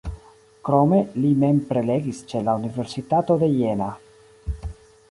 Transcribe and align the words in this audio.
Krome 0.69 1.01
li 1.25 1.33
mem 1.43 1.59
prelegis 1.73 2.23
ĉe 2.33 2.43
la 2.49 2.59
Universitato 2.63 3.39
de 3.45 3.53
Jena. 3.61 3.93